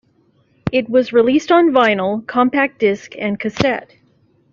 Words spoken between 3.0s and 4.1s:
and cassette.